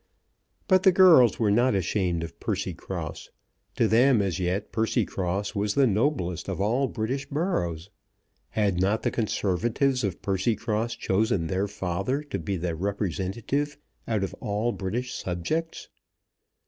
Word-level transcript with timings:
But 0.67 0.81
the 0.81 0.91
girls 0.91 1.37
were 1.37 1.51
not 1.51 1.75
ashamed 1.75 2.23
of 2.23 2.39
Percycross. 2.39 3.29
To 3.75 3.87
them 3.87 4.19
as 4.19 4.39
yet 4.39 4.71
Percycross 4.71 5.53
was 5.53 5.75
the 5.75 5.85
noblest 5.85 6.49
of 6.49 6.59
all 6.59 6.87
British 6.87 7.27
boroughs. 7.27 7.91
Had 8.49 8.81
not 8.81 9.03
the 9.03 9.11
Conservatives 9.11 10.03
of 10.03 10.23
Percycross 10.23 10.95
chosen 10.97 11.45
their 11.45 11.67
father 11.67 12.23
to 12.23 12.39
be 12.39 12.57
their 12.57 12.75
representative 12.75 13.77
out 14.07 14.23
of 14.23 14.33
all 14.39 14.71
British 14.71 15.13
subjects? 15.13 15.87